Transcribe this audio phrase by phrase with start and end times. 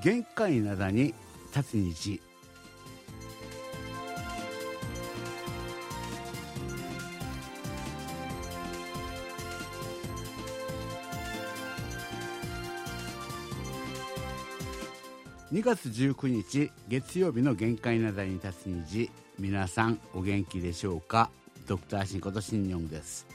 [0.00, 1.12] 限界灘に
[1.54, 2.20] 立つ日
[15.50, 21.30] 2月19日月曜日の限界灘に立つ日皆さんお元気でしょうか？
[21.66, 23.26] ドクターシンことシンニョンです。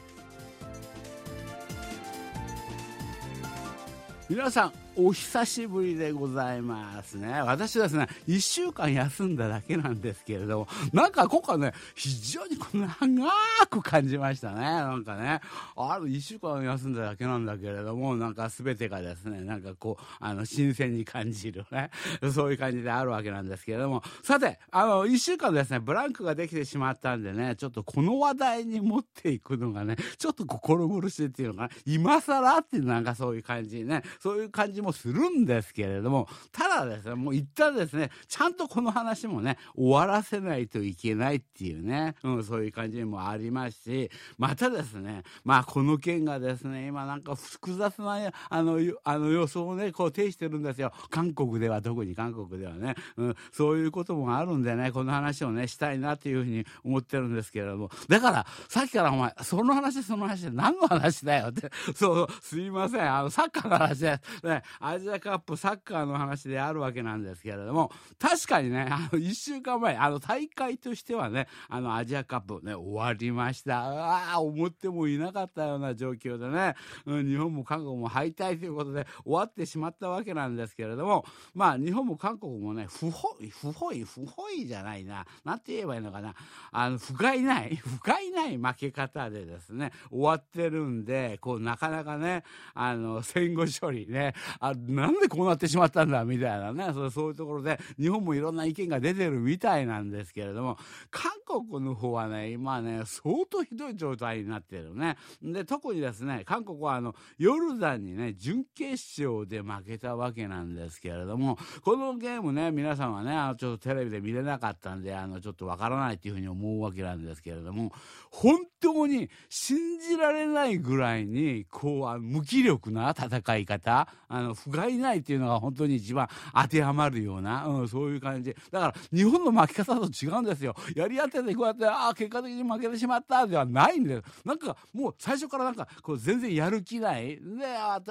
[4.30, 7.40] 皆さんお久しぶりでございますね。
[7.42, 12.56] 私ですね、一週間休んだだけなんですけれども、なんか今回ね、非常に
[13.00, 13.30] 長
[13.68, 14.60] く感じましたね。
[14.60, 15.40] なんかね、
[15.76, 21.90] ある一週間休んだだけなんだけれども、なんか全てがですね、なんかこう、あの、新鮮に感じるね、
[22.32, 50.92] そういう感じであるわけなんですけれども、さて、あの、一週間ですね、ブランクができてしまったんでね、ちょっとこの話題に持っていくのがね、ちょっと心苦しいっていうのかな、今更っていうなんかそういう感じね、そういう感じもするんですけれども、ただですね、もう一旦ですね、ちゃんとこの話もね、終わらせないといけないっていうね、うん、そういう感じもありますし、またですね、まあこの件がですね、今なんか複雑な、あの、あの予想をね、こう呈してるんですよ。
[51.10, 74.34] 韓国では、特に韓国ではね、うん、そういうこともあるんでね、この話をね、したいなっていうふうに思ってるんですけれども、だから、さっきからお前、その話、その話で何の話だよって、そう、すいません、あの、サッカーの話で、ね、アジアカップサッカーの話であるわけなんですけれども、確かにね、あの、一週間前、あの、大会としてはね、あの、アジアカップね、終わりました。
[74.34, 76.74] あ、思ってもいなかったような状況でね、
[77.06, 86.34] うん、日本も韓国も敗退ということで終わってしまったわけなんですけれども、まあ、日本も韓国もね、不本意、不本意、不本意じゃないな、なんて言えばいいのかな、
[86.72, 92.44] あの、不甲斐ない、 不甲斐ない負け方でですね、終わってるんで、こう、なかなかね、
[92.74, 94.34] あの、戦後処理ね、
[94.68, 96.90] あ、なんでこうなってしまったんだみたいなね。
[96.94, 100.78] そうそういうところで日本もいろんな意見が出てるみたいなんですけれども
[101.10, 105.16] 韓国の方はね今ね相当ひどい状態になってるね。
[105.42, 117.92] で特にですね韓国はあのヨルダンにね準決勝で負けたわけなんですけれどもこのゲームね皆さんはねあのちょっとテレビで見れなかったんであのちょっとわからないっていうふうに思うわけなんですけれども
[118.30, 128.54] 本当に信じられないぐらいにこう無気力な戦い方あの不甲斐ないっていうのが本当に一番当てはまるような、うん、そういう感じ。
[128.70, 130.74] だから日本の負け方と違うんですよ。
[130.94, 134.22] やり合っててこうやってああ結果的に負けてしまったではないんです。
[134.44, 137.36] なんかもう最初からなんかこう全然やる気ない。
[137.36, 137.40] で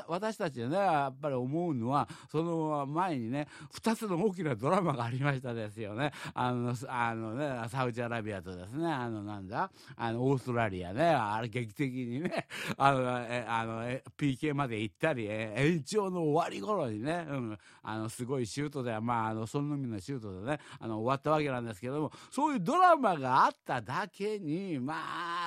[0.08, 6.12] 私たちねやっぱり思うのはその前にね2つの大きなドラマがありましたですよね。
[6.34, 13.84] あのあのねサウジアラビアとですねあのなんだあのオーストラリアねあれ劇的にねあのえあの
[14.18, 24.96] PK まで行ったり延長の終わり頃にね、うん、あのすごいシュートでまああのそのみのシュートでねあの終わったわけなんですけどもそういうドラマがあっただけにま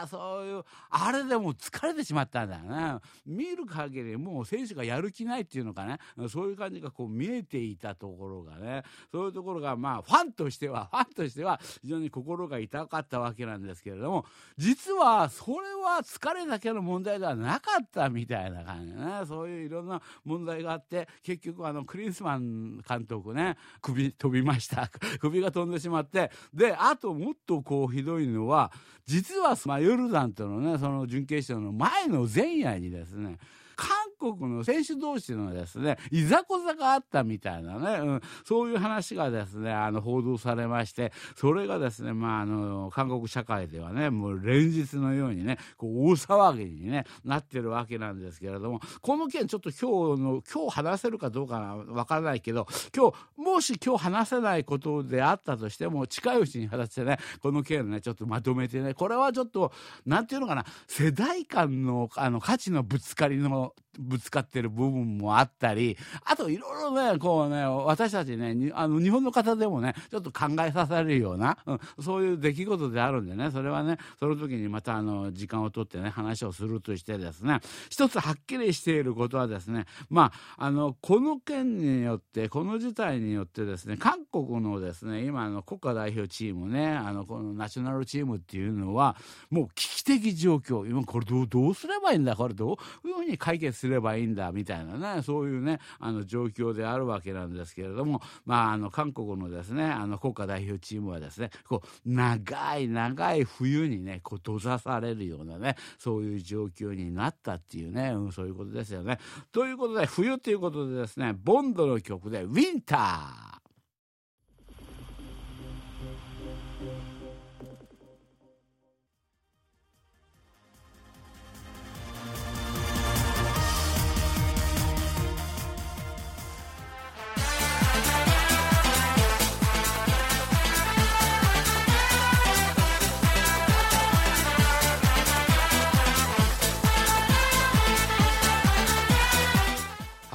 [0.02, 2.98] あそういうあれでも疲れてしまったんだよね。
[3.26, 5.98] 見る限りもう選手がやる気ないっていうのかね
[6.28, 14.24] そういう感じがこう見えていたところがねそういうところがまあファンとしてはファンとしては非常に心が痛かったわけなんですけれども
[14.56, 19.22] 実はそれは疲れだけの問題ではなかったみたいな感じね。
[19.26, 24.90] そういういろんな問題があって結局あのクリンスマン監督ね首飛びました。
[25.20, 26.30] 首が飛んでしまって。
[26.52, 28.72] であともっとこうひどいのは
[29.06, 33.38] 実は、まあ、ヨルダンとのねその準決勝の前の前夜にですね
[33.76, 33.88] 韓
[34.18, 59.72] 国の選手同士のですねいざこざがあったみたいなね、うん、そういう話がですねあの報道されましてそれがですねまああの韓国社会ではねもう連日のようにねこう大騒ぎに、ね、なってるわけなんですけれどもこの件ちょっと今日の今日話せるかどうかわからないけど今日もし今日話せないことであったとしても近いうちに話してねこの件ねちょっとまとめてねこれはちょっと
[60.04, 77.60] 何て言うのかな世代間のあの価値のぶつかりのぶつかってる部分もあったり、あといろいろね、こうね、私たちね、あの日本の方でもね、ちょっと考えさせるような、うん、そういう出来事であるんでね、それはね、その時にまたあの、時間をとってね、話をするとしてですね、
[77.90, 89.16] 一つはっきりしていることはですね、まあ、あの、この件によって、この事態によってですね、韓国のですね、今の国家代表チームね、あの、このナショナルチームっていうのは、
[89.50, 109.18] もう危機的状況、今これどうどうすればいいんだ、これどういうふうに解決するすればいいんだみたいなねそういうねあの状況であるわけなんですけれども、まあ、あの韓国のですねあの国家代表チームはですねこう長い長い冬にねこう閉ざされるようなねそういう状況になったっていうね、うん、そういうことですよね。
[109.52, 113.58] ということで冬ということでですねボンドの曲で「ウィンター」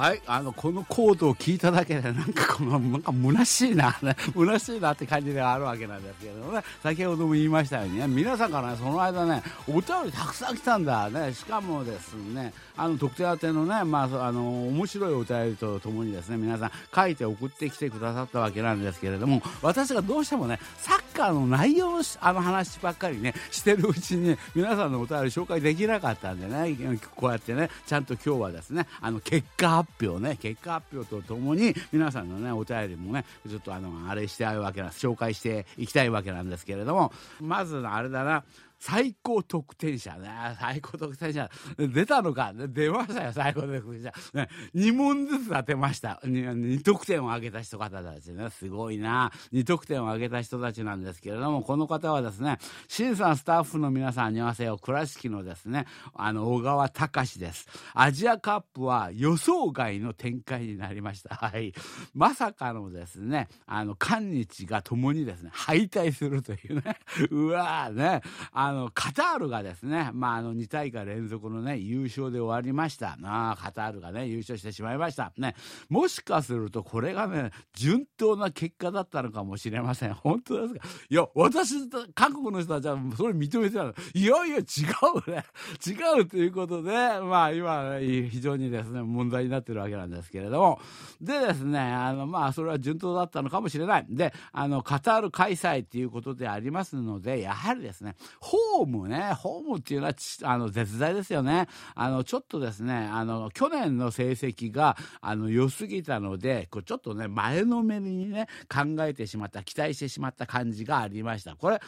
[0.02, 3.96] はい、あのこのコードを聞いただけでなんかこのなんか虚しいな、
[4.34, 6.60] 虚しいなって感じではあるわけなんですけどね。
[6.82, 11.32] 先ほども言いましたようにね皆さんからねその間ねお便りたくさん来たんだね。
[11.32, 26.76] しかもですねあの特定宛てのねまああの面白いお便りとともにですね皆さん書いて送ってきてくださったわけなんですけれども私がどうしてもねサッカーの内容のあの話ばっかりねしてるうちに、皆さんのお便り紹介できなかったんでね
[27.16, 38.44] こうやってねちゃんと今日はですねあの結果発表ね結果発表とともに皆さんのねお便りもねちょっとあのあれしてあるわけなんです紹介していきたいわけなんですけれどもまずあれだな
[38.82, 40.28] 最高得点者ね。
[40.58, 41.48] 最高得点者。
[41.78, 44.12] 出たのか出ましたよ、最高得点者。
[44.34, 46.20] ね、2問ずつ当てました。
[46.24, 48.50] 2, 得点を挙げた人方たちね。
[48.50, 49.30] すごいな。
[49.52, 52.58] 2得点を挙げた人たちなんですけれども、この方はですね、
[52.88, 54.78] 新さんスタッフの皆さん、に合わせよ。
[54.78, 57.68] 倉敷のですね、あの、小川隆です。
[57.94, 61.36] アジアカップは予想外の展開になりました。
[61.36, 61.72] はい。
[62.14, 66.96] まさかのですね、あの、韓日が共にですね、敗退するというね。
[67.30, 68.22] うわーね。
[68.52, 73.18] ああのカタールがですね、まあ、あの2大会連続の、ね、優勝で終わりました。
[73.22, 75.54] あカタールが、ね、優勝してしまいました、ね、
[75.90, 80.14] もしかするとこれがね順当な結果だったのかもしれません。
[80.14, 80.80] 本当ですか？
[81.10, 81.74] いや私
[82.14, 85.44] 韓国の人たちはそれ認めてたのいやいや違うね。
[85.86, 90.80] 違うということで、まあ、今、ね、非常にですね問題になってるわけなんですけれども。
[91.20, 94.06] でですねあの、まあ、それは順当だったのかもしれない。
[94.08, 100.14] であのカタール開催ということでありますのでやはりですねホームね、ホームっていうのは
[100.44, 101.68] あの絶大ですよね。
[101.94, 111.56] あのちょっとですね、あの去年の成績があの良すぎたので、こちょっとね前のめりにね考えてしまった、期待してしまった感じがありました。
[111.56, 111.80] これ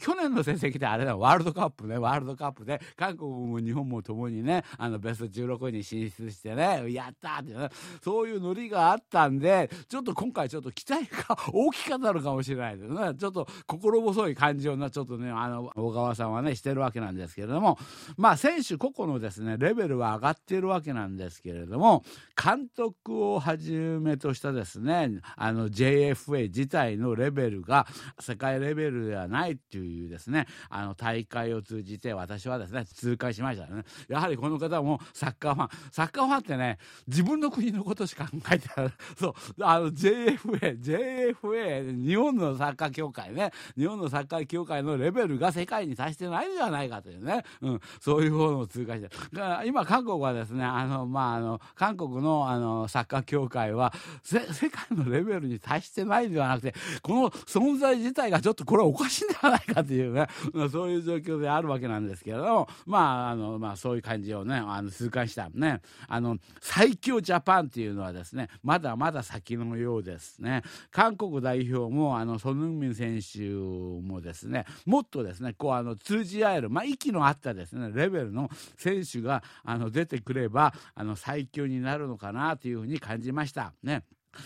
[0.00, 7.68] 去年の成績ってあれだワールドカップね、ワールドカップで韓国も日本もともにね、あのベスト16に進出してね、やったってね、
[8.02, 13.14] そういうノリがあったんで、ちょっと今回ちょっと期待が大きかったのかもしれないですね。
[13.18, 17.78] ちょっと心細い感じをなちょっとね、あの川さんはねしてるわけなんですけれども
[18.16, 22.04] まあ選手個々のですねレベルは上がっているわけなんですけれども
[22.42, 27.86] 監督をはじめとしたですねあの JFA 自体のレベルが
[28.20, 33.82] 世界レベルではないっていうですねあの大会を通じて私はですね痛感しましたね。
[34.08, 35.68] やはりこの方もサッカーファン。
[35.90, 38.92] サッカーファンってね自分の国のことしか考えてない。
[39.18, 39.34] そう。
[39.60, 43.52] あの JFA JFA 日本のサッカー協会ね。
[43.76, 49.10] 日本のサッカー協会のレベルが世界に達してないんじゃないかというね、うん、そういうものを通過して。
[49.66, 53.92] 今韓国はですねあの、まあ、あの韓国のあのサッカー協会は
[54.22, 54.40] 世
[54.70, 65.80] 界のレベルに達してないではなくてこの存在自体がちょっとこれはおかしいんではないかというね、まあ、そういう状況であるわけなんですけれどもまああの、まあ、そういう感じをねあの痛感したね。
[66.08, 70.62] あの最強ジャパンっていうのはですねまだまだ先のようですね。
[70.90, 84.02] 韓国代表もあのソヌンミン選手もですねもっとですねこうあの通じ合える、まあ、息の合ったですねレベルの選手があの出てくればあの最強になるのかなというふうに感じましたね。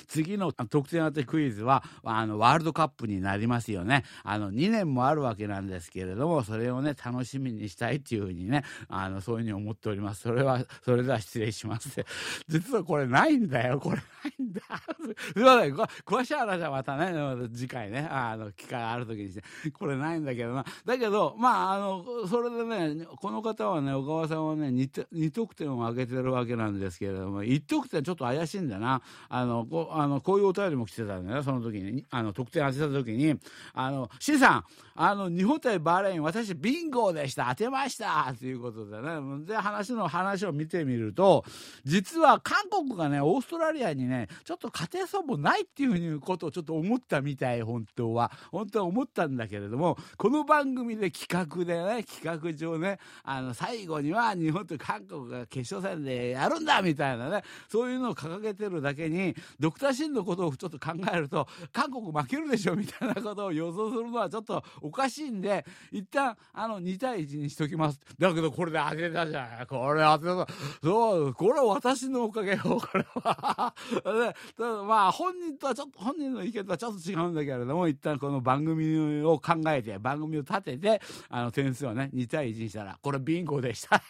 [0.07, 4.05] 次の得点当てクイズはあのワールドカップになりますよね。
[4.25, 10.23] あの2年もあるわけなんですけれどもそれをね楽しみにしたいっていうふうにねあのそういうふうに思っております。
[10.23, 12.05] それはそれでは失礼します。
[12.49, 13.79] 実はこれないんだよ。
[13.79, 14.03] これな
[14.39, 14.61] いんだ。
[15.35, 15.75] すいません。
[15.75, 19.43] 詳しい話はまたね次回ねあの機会ある時にして。
[19.71, 20.65] これないんだけどな。
[20.85, 29.03] だけどまああのそれでねこの方はね小川さんはね 2, 2得点を挙げてるわけなんですけれども1得点ちょっと怪しいんだな。
[29.29, 32.05] あのこあのこういうお便りも来てたんだよねその時に。
[32.11, 33.39] あの得点当てた時に
[33.75, 34.65] 「あの C さん
[34.95, 37.47] あの日本対バーレーン私ビンゴでした。
[37.51, 39.45] 当てました」ということでね。
[39.45, 41.45] で話の話を見てみると
[41.85, 48.31] 実は韓国がねオーストラリアにねちょっと勝てそうもないっていうふうにことをちょっと思ったみたい本当は。
[48.51, 59.35] 本当は思ったんだけれどもこの番組で企画でね企画上ねあの最後には日本と韓国が決勝戦でやるんだみたいなねそういうのを掲げてるだけに
[59.67, 67.99] ドクターシンのことをちょっと考えると韓国負けるでしょみたいなことを予想するのはちょっとおかしいんで一旦あの2対1にしときます。
[68.17, 70.55] だけどこれで当てたじゃないこれ当てた
[70.85, 73.75] そうこれは私のおかげよこれは。
[74.57, 84.01] でまあ本人とはちょっと本人の意見とはちょっと違うんだけれども一旦この番組を考えて番組を立ててあの点数をね2対1にしたらこれビンゴでした。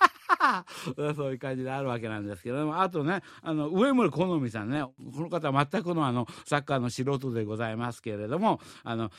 [1.17, 2.81] そういう感じであるわけなんですけれども。
[2.81, 9.11] あとねあの上森好美さんねこの方は全くのあのサッカーの素人でございますけれどもあの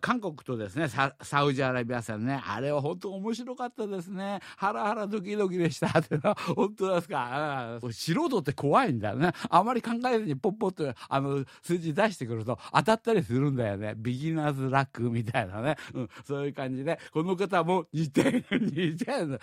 [0.00, 4.40] 韓国とですねサウジアラビア戦ねあれは本当面白かったですね。
[4.56, 5.86] ハラハラドキドキでした。
[5.98, 7.78] ってのは本当ですか？
[7.90, 9.32] 素人って怖いんだよね。
[9.48, 13.94] あまり考えずにポッポッとあの数字出してくると当たったりするんだよね。
[13.96, 19.38] ビギナーズラックみたいなね、うん、そういう感じでこの方も2点2点ね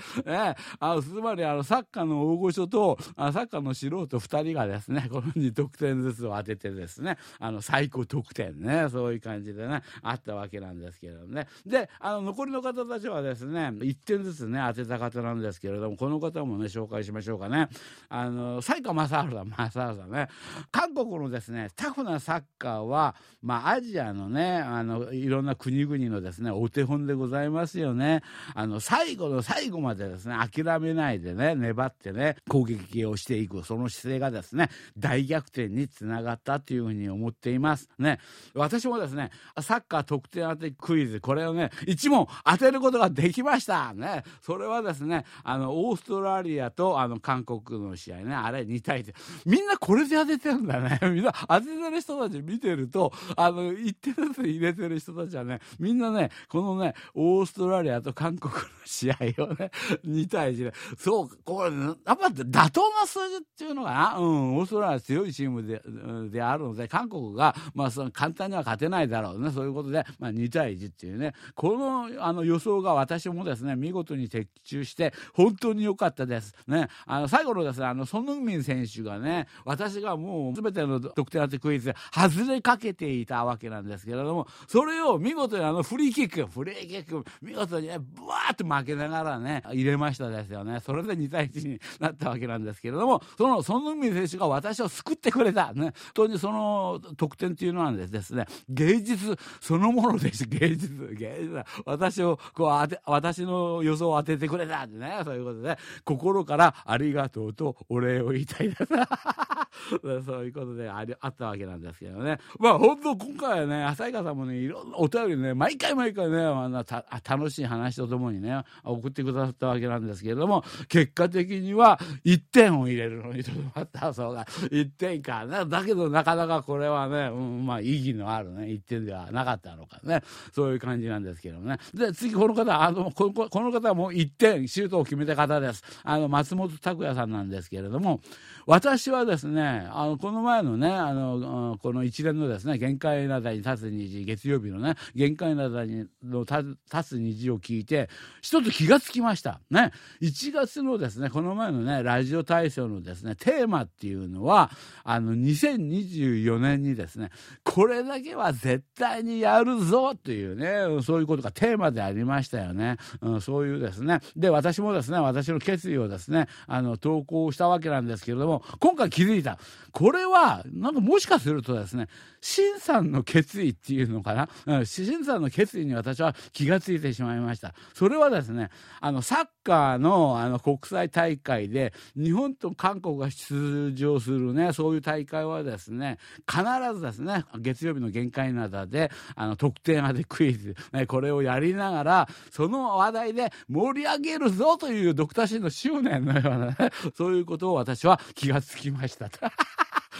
[0.80, 11.48] あのつまりあのサッカーの大御所とあサッカーの素人2人がですねこの2得点ずつを当ててですねあの最高得点ねそういう感じでねあったわけなんですけれどもね。
[11.66, 17.68] であの残りの方たちはですね1点ずつね当てた方なんですけれどもこの方もね紹介しましょうかね。
[18.10, 20.28] あの西川正治さん正治さんね
[20.72, 28.22] 韓国のですねタフなサッカーはまあアジアのねあのいろんな国々のですねお手本でございますよね。
[28.56, 37.90] あの最後の最後までですね諦めないでね粘ってね攻撃をしていくその姿勢がですね大逆転につながったというふうに思っています。
[37.98, 38.20] ね。
[38.54, 43.94] 私もですねサッカー得点当てクイズこれをね1問当てることができました。
[43.94, 44.24] ね。
[44.42, 49.14] それはですねあのオーストラリアとあの韓国の試合ねあれ2対1
[49.46, 51.00] みんなこれで当ててるんだね。
[51.12, 59.72] みんな当ててる人たち見てるとあの1点ずつ入れてる人たちはねみんなねこのねオーストラリアと韓国の試合をね
[60.06, 65.82] 2対1でそうこれやっぱ妥当な数字っていうのかな、うん、オーストラリア強いチームで
[66.30, 69.52] であるので韓国が、まあ、その簡単には勝てないだろうね。
[69.52, 71.34] そういうことで、まあ、2対1っていうね。
[71.56, 76.54] このあの予想が私もですね見事に的中して本当に良かったです。
[76.68, 90.80] ね、あの最後のですねあのソヌンミン選手がね私がもう全ての得点当てクイズで外れかけていたわけなんですけれどもそれを見事にあのフリーキックフリーキック見事にねブワーッと負けながらね入れましたですよね。
[90.80, 95.74] それで2対1になったわけなんですけれどもそのソヌンミン選手が私を救ってくれた。
[95.74, 95.91] ね。
[95.92, 108.82] 本当にその得点っていうのはですね芸術そのものです芸術芸術私をこう当て私の予想を当ててくれたってねそういうことで心からありがとうとお礼を言いたいです
[110.26, 112.40] そういうことでありあったわけなんですけどね。
[112.60, 130.22] まあ本当今回はね浅香さんもねいろんなお便りね毎回毎回ね、まあ、楽しい話とともにね送ってくださったわけなんですけれども結果的には1点を入れるのにとどまったそうが1点かねだけどなかなかこれはね、うん、まあ意義のあるね一点ではなかったのかね
[130.54, 131.78] そういう感じなんですけどね。
[131.94, 135.84] で次この方あのこの方はもう1点シュートを決めた方です。
[136.04, 138.22] あの松本拓也さんなんですけれども
[138.66, 148.10] 私はですねあのこの前のねあのこの一連のですね限界なだに立つ虹月曜日のね限界なだにの立つ虹を聞いて
[148.42, 149.62] 一つ気がつきました。
[149.70, 149.92] ね。
[150.22, 154.72] 1月のですねこの前のねラジオ体操のですねテーマっていうのは
[155.04, 157.30] あの2024年にですね
[157.64, 164.20] これだけは絶対にやるぞっていうねそういうことがテーマでありましたよね、うん、そういうですね。
[164.36, 169.58] で私もですね私の決意をですねあの投稿したわけなんですけれどもも今回気づいた。
[169.92, 172.08] これはなんかもしかするとですね
[172.40, 177.74] 新さんの決意っていうのかな、うん、新さんの決意に私は気がついてしまいました。
[177.94, 178.70] それはですね
[179.02, 186.18] あのサッカーのあの国際大会で日本と韓国が出場するねそういう大会はですね
[186.50, 186.64] 必
[186.96, 196.76] ずですね月曜日の限界などであの得点当てクイズ、ね、これをやりながらその話題で盛り上げるぞというドクターシーの執念のようなね
[197.16, 199.30] そういうことを私は気がつきました。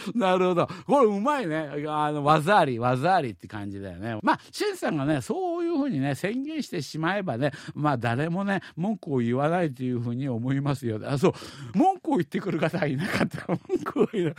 [0.14, 0.68] なるほど。
[0.86, 1.70] これうまいね。
[1.88, 4.18] あの、技あり、技ありって感じだよね。
[4.22, 11.00] まあ、シンさんがね、そういうふうにね、宣言してしまえばね、まあ、誰もね、文句を言わないというふうに思いますよ。
[11.04, 11.32] あ、そう、
[11.76, 13.46] 文こう言ってくる方はいなかった。
[13.46, 14.34] 文句を言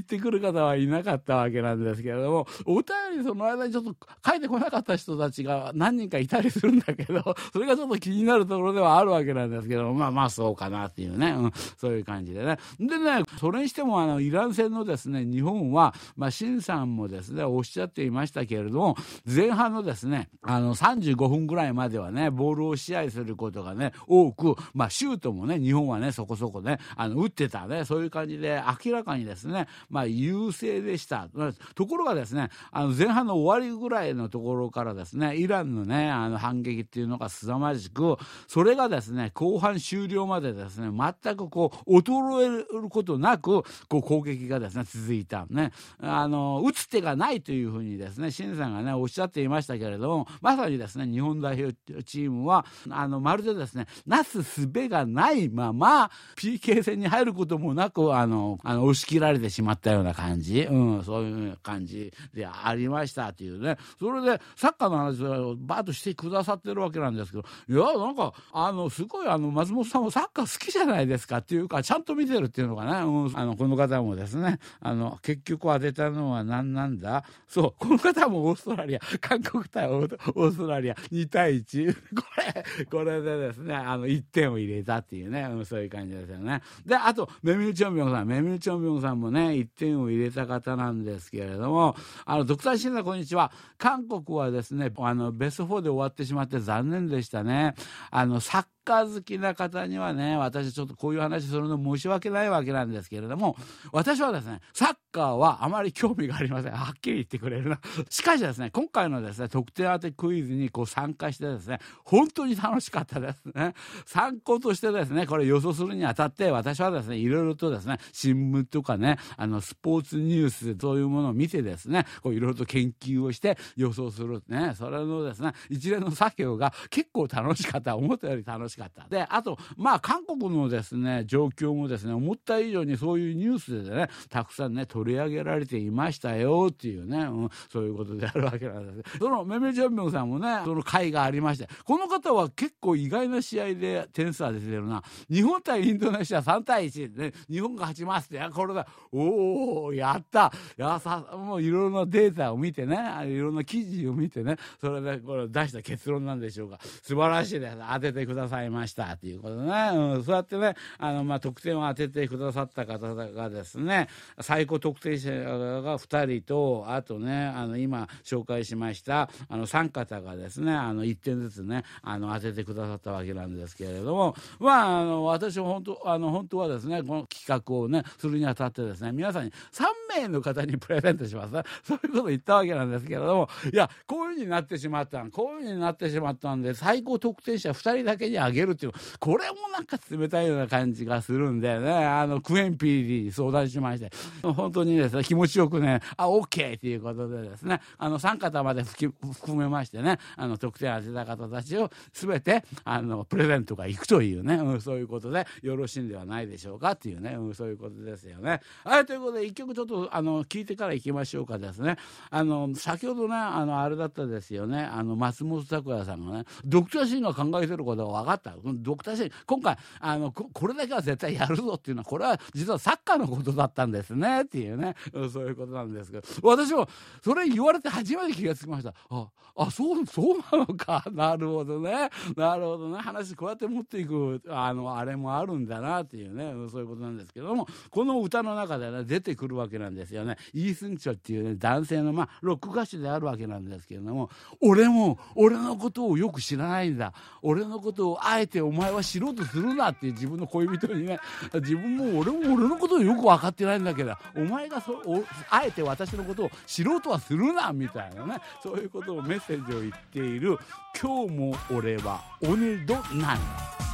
[0.00, 3.94] ってくる方はいなかったわけなんですけれども、お便りその間にちょっと
[4.26, 12.56] 書いてこなかった人たちが何人かいたりするんだけど、 それがちょっと気になるところではあるわけなんですけど、まあまあそうかなっていうね、うん、そういう感じでね。
[12.80, 18.96] でね、それにしてもあの、イラン戦のですね、日本は、まあ、新さんもですね、おっしゃっていましたけれども、
[19.26, 31.28] 前半のですね、あの、35分ぐらいまではね、ボールを支配することがね、多く、まあ、シュートもね、日本はね、そこそこね、あの、打ってたね、そういう感じで、明らかにですね、まあ、優勢でした。
[31.74, 38.16] ところがですね、あの、前半の終わりぐらいのところからですね、イランのね、あの、反撃っていうのが凄まじく、
[38.48, 45.46] それがですね、後半終了までですね、全くこう、衰えることなく、こう、攻撃がですね、続いた。
[45.50, 51.74] ね、あの、打つ手がないというふうにですね、新さんがね、おっしゃっていましたけれども、まさにですね、日本代表
[52.04, 63.76] チームは、あの、まるでですね、なすすべがないまま、PK 戦に入ることもなく、あの、あの押し切られてしまったような感じ、うん、そういう感じでありましたっていうね。
[63.98, 77.24] それで、サッカーの話をバーッとしてくださってるわけなんですけど、いや、なんか、あの、すごい、あの、松本さんもサッカー好きじゃないですかっていうか、ちゃんと見てるっていうのかな、うん、あの、この方もですね、あの、結局当てたのは何なんだ。
[77.48, 81.94] そう、この方もオーストラリア、韓国対オーストラリア2対1。
[81.94, 82.00] こ
[82.38, 86.62] れ、これでですね、あの、1点を入れたっていうね、うん、そういう感じですよね。
[86.84, 93.52] で、あと、メミル・チョンビョンさん、メミル・チョンビョンさんもね、1点を入れた方なんですけれども、あの、ドクターシンザこんにちは。
[93.78, 97.74] 韓国はですね、あの、ベスト4で終わってしまって残念でしたね。
[98.10, 103.56] あの、サッカー好きな方にはね、私ちょっとこういう話するの申し訳ないわけなんですけれども、
[103.92, 106.72] 私はですね、サッカーはあまり興味がありません。
[106.72, 107.80] はっきり言ってくれるな。
[108.08, 113.74] しかしですね、今回のですね、特定当てクイズにこう参加してですね、本当に楽しかったですね。
[114.06, 127.96] 参考としてですね、これ予想するにあたって、私はですね、いろいろとですね、新聞とかね、あの、スポーツニュースで、そういうものを見てですね、こういろいろと研究をして予想するね、それのですね、一連の作業が結構楽しかった。
[127.96, 129.08] 思ったより楽しかった。
[129.08, 139.18] で、あと、まあ、韓国のですね、状況もですね、思った以上にそういうニュースでね、たくさんね、取り上げられていましたよっていうね、うん、そういうことであるわけなんです。
[139.18, 145.02] その、メメジャンビョンさんもね、その回がありまして、この方は結構意外な試合で点数は出てるな。
[145.30, 156.78] 日本対インンドネシア3対1で、ね、日本が勝ちますって、これだ、おおやったやさ、もういろいろなデータを見てね、いろんな記事を見てね、それでこれ出した結論なんでしょうか。
[157.02, 157.76] 素晴らしいです。
[157.92, 159.04] 当ててくださいました。
[159.12, 164.08] っていうことね、うん、そうやってね、あの、まあ、得点を当ててくださった方がですね、
[164.40, 179.84] 最高得点者が2人と、あとね、あの、今紹介しました、あの、3方がですね、あの、1点ずつね、あの、当ててくださったわけなんですけれども、まあ、あの、私は本当、あの、本当はですね、この企画をね、するにあたってですね、皆さんに3
[180.20, 181.52] 名の方にプレゼントします。
[181.52, 194.10] ねそういうことを言ったわけなんですけれども、いや、こういうふうになってしまったこういうふうになってしまったんで、最高得点者2人だけにあげるっていう、これもなんか冷たいような感じがするんでね、あの、クエンピーに相談しまして、
[194.42, 199.12] 本当にですね、気持ちよくね、あ、OK ということでですね、あの、3方まで含
[199.54, 208.60] めましてね、あの、得点当てた方たちを全て、あの、プレゼントが行くというね、うん、そういうことでよろろしいんではないでしょうかっていうね、うん、そういうことですよね。
[208.84, 211.96] はい、ということで、一曲ちょっと、あの、聞いてから行きましょうかですね。
[212.30, 218.54] あの、先ほどね、あの、あれだったですよね、あの、松本拓也さんがね、ドクターシーンが考えてることが分かった。
[218.64, 224.94] ドクターシーン、今回、あのこ、れだけは絶対やるぞっていうのは、これは実はサッカーのことだったんですねっていうね、
[225.32, 226.88] そういうことなんですけど、私も
[227.22, 228.94] それ言われて初めて気がつきました。
[229.10, 231.04] あ、あ、そう、そうなのか。
[231.12, 232.10] なるほどね。
[232.36, 232.98] なるほどね。
[232.98, 240.36] 話こうやって持っていく、あの、あれもあるんだなっていうね、そういうことなんですけども、この歌の中でね、出てくるわけなんですよね。
[240.52, 247.12] イースンチョっていうね、男性の、まあ、ロック歌手であるわけなんですけれども、俺も、俺のことをよく知らないんだ。
[247.42, 251.18] 俺のことをあえてお前は知ろうとするなっていう自分の恋人にね、
[251.54, 255.02] 自分も俺も俺のことをよく分かってないんだけど、お前がそ
[255.50, 260.58] あえて私のことを知ろうとはするな、みたいなね、そういうことをメッセージを言っている、
[261.00, 263.42] 今日も俺は鬼도なんで
[263.80, 263.85] す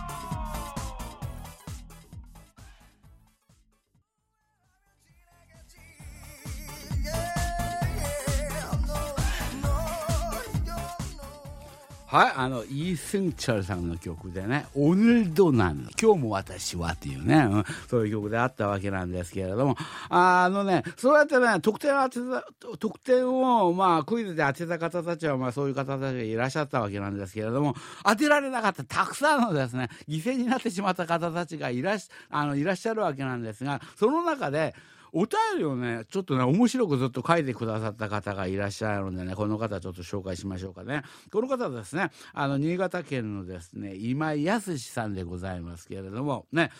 [12.12, 19.77] はい、あの、イー・スンチャルさんの曲でね、オヌルドナン、今日も私はっていうね、うん、そういう曲であったわけなんですけれども、
[20.11, 22.20] あのね、そうやってね、得点を当て
[22.68, 34.75] た、得点を、まあ、クイズで当てた方たちは、まあ、そういう方たちがいらっしゃったわけなんですけれども、当てられなかったたくさんのですね、犠牲になってしまった方たちがいらっしあのいらっしゃるわけなんですが、その中で、
[35.12, 41.03] お便りをね、ちょっとね、面白くずっと書いてくださった方がいらっしゃるんでね、この方ちょっと紹介しましょうかね。
[41.31, 46.70] この方ですね、あの、新潟県のですね、今井康さんでございますけれども、ね、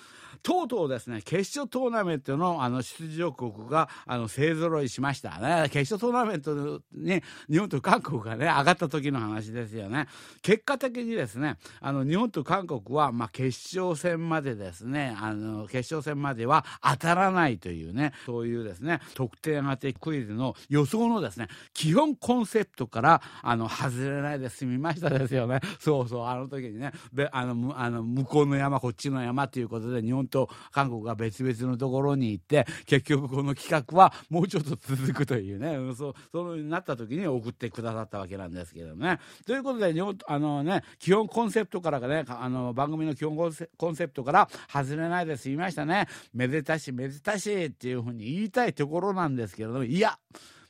[0.43, 5.69] とうとうですね、決勝トーナメントのあの出場国があの勢ぞろいしましたね。
[5.71, 10.07] 決勝トーナメントに日本と韓国がね、上がった時の話ですよね。
[10.41, 25.61] 結果的にですね、あの日本と韓国は、まあ、決勝戦までですね、あの決勝戦までは当たらないというね、そういうですね、得点当てクイズの予想のですね、基本コンセプトからあの外れないで済みましたですよね。
[25.81, 39.19] そうそう、あの時にね、であのあの向こうの山、こっちの山ということで日本と韓国が別々のところに行って結局この企画はもうちょっと続くというね、うん、そうそうなった時に送ってくださったわけなんですけどね。
[39.47, 46.07] ということで日本あの、ね、基本コンセプトからがねあの番組の基本コンセプトから外れないで済みましたね。
[46.35, 50.19] めでたしめでたしっていうふうに言いたいところなんですけれどもいや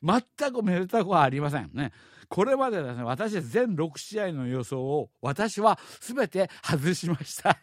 [0.02, 1.92] 全くめでたくはありませんね。
[2.32, 7.58] これまでですね、私全6試合の予想を私は全て外しました。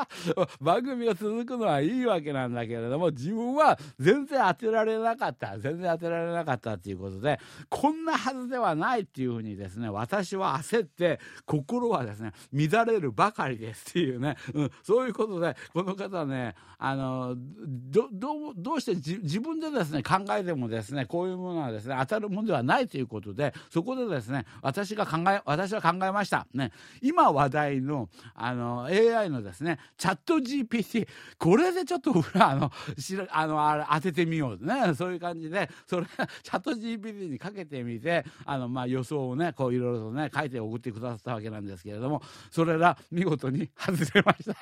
[0.60, 5.58] 番組が続くのはいいわけなんだけれども、自分は全然当てられなかった。
[5.58, 24.44] 全然当てられなかったっていうことで、こんなはずではないっていうふうにですね、私は焦って、心はですね、乱れるばかりですっていうね、うん、そういうことで、この方ね、あの、ど、どう、どうして自分でですね、考えてもですね、こういうものはですね、当たるものではないということで、そこでですね。
[24.62, 26.46] 私が考え私は考えました。
[26.54, 26.72] ね。
[27.00, 31.06] 今話題のあの AI のですねチャット GPT
[31.38, 34.94] これでちょっとあのしあのあれ当ててみようね。
[34.94, 36.06] そういう感じでそれ
[36.42, 44.54] チャット GPT にかけてみてあのまあ予想をねこういろいろとね書いて送ってくださったわけなんですけれどもそれら見事に 外れました。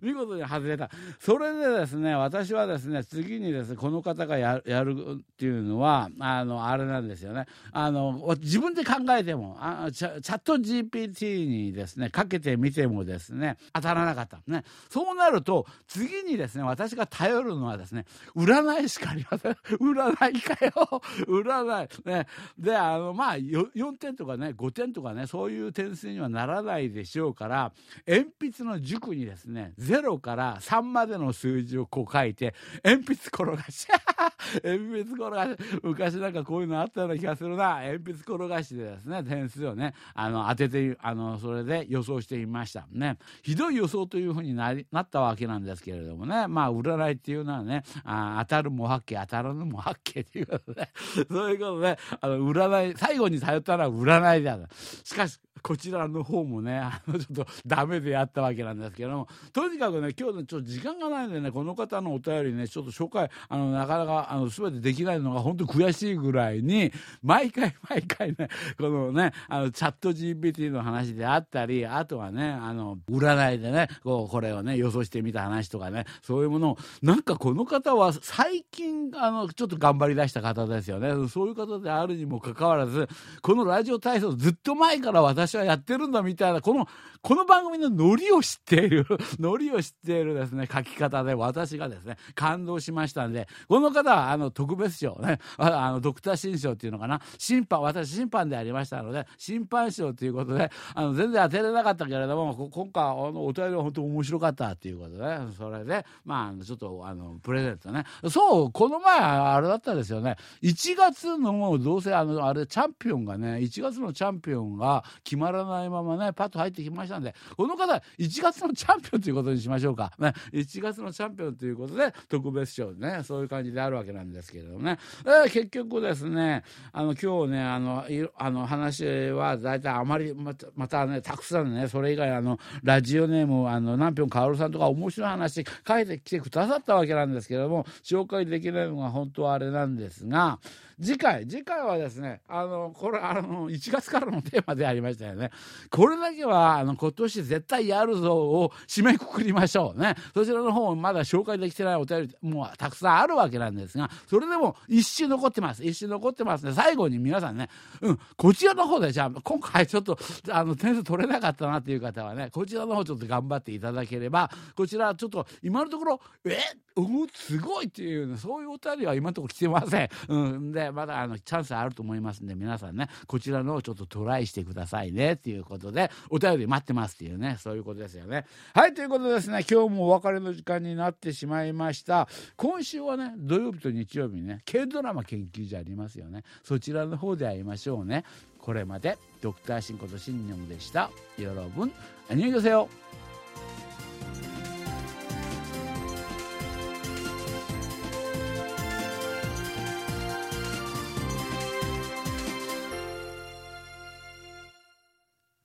[0.00, 0.90] 見事に外れた。
[1.18, 7.46] それでですね私はですね次にですねこの方がやるっていうのはあのあれなんですよね。
[7.72, 14.62] あの自分で考えてもあチャチャット GPT にですねかけてみてもですね当たらなかったね。
[14.88, 18.04] そうなると次にですね私が頼るのはですね
[18.36, 19.52] 占いしかありません。
[19.82, 20.72] 占いかよ。
[21.26, 22.08] 占い。
[22.08, 22.28] ね。
[22.56, 27.72] であのまあ4点とかね5点とかねそういう点数にはならないでしょうから
[28.06, 33.88] 鉛筆の塾にですね0から3までの数字をこう書いて鉛筆転がし。
[34.62, 35.58] 鉛筆転がし。
[35.82, 37.80] 昔なんかこういうのあったような気がするな。
[37.80, 39.22] 鉛筆転転がしでですね。
[39.22, 42.86] 点数をねあの当ててあのそれで予想してみました。
[42.92, 43.18] ね。
[43.42, 46.46] ひどい予想というふうになりなったわけなんですけれどもね。
[46.46, 50.88] まあ占いっていうのはねあ当たるも八景当たらぬも八景ということで。
[51.30, 54.66] そういうことであの占い最後に頼ったのは占いである。
[55.04, 59.28] しかしこちらの方もねあのちょっとダメでやったわけなんですけども。
[59.52, 66.92] とにかくね今日ねちょっと時間がないんでねこの方のお便りねちょっと紹介あのなかなかあの全てできないのが本当悔しいぐらいに
[67.22, 81.28] 毎回毎回ねこのねあのチャット GPT の話であったりあとはねあの占いでねこうこれをね予想してみた話とかねそういうものをなんかこの方は最近あのちょっと頑張りだした方ですよね。
[81.28, 83.08] そういう方であるにもかかわらず
[83.42, 86.86] このラジオ体操ずっと前から私はやってるんだみたいな、この、
[87.22, 89.06] この番組のノリを知っている、
[89.38, 108.04] ノリを知っているですね、書き方で私がですね、感動しましたんで、この方は、あの、特別賞ね、あの、ドクター審賞っていうのかな、審判、私審判でありましたので、審判賞ということで、あの、全然当てれなかったけれども、今回、あの、お便りは本当面白かったっていうことで、それで、まあ、ちょっと、あの、プレゼントね。
[108.28, 110.36] そう、この前、あれだったですよね。
[110.62, 128.03] 1月の、どうせ、あの、あれ、チャンピオンがね、1月のチャンピオンが決ままらないままねパッと入ってきましたんでこの方1月のチャンピオンということにしましょうか、ね、1月のチャンピオンということで特別賞ねそういう感じであるわけなんですけれどもね、えー、結局ですねあの今日ねあの
[128.36, 140.58] あの話は大体あまりまたまたねたくさんねそれ以外あのラジオネームあの南平薫さんとか面白い話書いてきてくださったわけなんですけども紹介できないのが本当はあれなんですが
[141.00, 145.50] 次回次回はですねあのこれあの1月からのテーマでありましたよね。
[145.90, 150.14] これだけはあの今年絶対やるぞを締めくくりましょうね。
[150.34, 155.84] そちらの方まだ紹介できてないお便りもたくさんあるわけなんですがそれでも一周残ってます。
[155.84, 156.72] 一周残ってますね。
[156.72, 157.68] 最後に皆さんね
[158.00, 160.18] うん、こちらの方で、じゃあ、今回ちょっと、
[160.50, 166.58] あの、点数取れなかったなっていう方はね、こちらの方ちょっと頑張っていただければ、こちらちょっと、今のところ、え？
[166.96, 170.08] うん、すごいっていう、ね、そういうお便りは今のところ来てません。
[170.28, 178.46] うん、で、まだ、あの、チャンスあると思いますんで、皆さんね、こちらのをちょっとトライしてくださいね、っていうことで、お便り待ってますっていうね、そういうことですよね。
[178.74, 182.28] はい、ということでですね、今日もお別れの時間になってしまいました。
[182.56, 186.42] 今週はね、土曜日と日曜日にね、軽ドラマ研究所ありますよね。
[186.62, 188.24] そちらの方で会いましょうね。
[188.58, 191.10] これまで、ドクターシンことシンニョンでした。
[191.38, 191.92] よろぶん、
[192.30, 192.70] あにょいせ